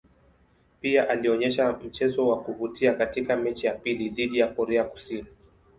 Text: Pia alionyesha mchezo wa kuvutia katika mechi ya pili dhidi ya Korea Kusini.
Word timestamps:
Pia 0.81 1.09
alionyesha 1.09 1.71
mchezo 1.73 2.27
wa 2.27 2.41
kuvutia 2.43 2.93
katika 2.93 3.35
mechi 3.37 3.65
ya 3.67 3.73
pili 3.73 4.09
dhidi 4.09 4.37
ya 4.39 4.47
Korea 4.47 4.83
Kusini. 4.83 5.25